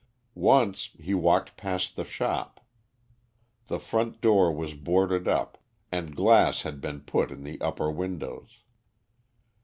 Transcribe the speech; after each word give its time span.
Once 0.33 0.89
he 0.97 1.13
walked 1.13 1.55
past 1.55 1.95
the 1.95 2.03
shop. 2.03 2.59
The 3.67 3.77
front 3.77 4.17
was 4.25 4.73
boarded 4.73 5.27
up, 5.27 5.59
and 5.91 6.15
glass 6.15 6.63
had 6.63 6.81
been 6.81 7.01
put 7.01 7.29
in 7.29 7.43
the 7.43 7.61
upper 7.61 7.91
windows. 7.91 8.61